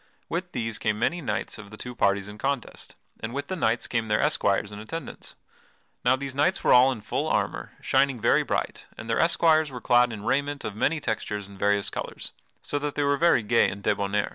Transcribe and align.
With 0.29 0.53
these 0.53 0.79
came 0.79 0.97
many 0.97 1.21
knights 1.21 1.59
of 1.59 1.69
the 1.69 1.77
two 1.77 1.93
parties 1.93 2.27
in 2.27 2.39
contest, 2.39 2.95
and 3.19 3.35
with 3.35 3.49
the 3.49 3.55
knights 3.55 3.85
came 3.85 4.07
their 4.07 4.19
esquires 4.19 4.71
in 4.71 4.79
attendance. 4.79 5.35
Now 6.03 6.15
these 6.15 6.33
knights 6.33 6.63
were 6.63 6.73
all 6.73 6.91
in 6.91 7.01
full 7.01 7.27
armor, 7.27 7.73
shining 7.81 8.19
very 8.19 8.41
bright, 8.41 8.87
and 8.97 9.07
the 9.07 9.21
esquires 9.21 9.69
were 9.69 9.79
clad 9.79 10.11
in 10.11 10.23
raiment 10.23 10.65
of 10.65 10.75
many 10.75 10.99
textures 10.99 11.47
and 11.47 11.59
various 11.59 11.91
colors, 11.91 12.31
so 12.63 12.79
that 12.79 12.95
they 12.95 13.03
were 13.03 13.15
very 13.15 13.43
gay 13.43 13.69
and 13.69 13.83
debonair. 13.83 14.29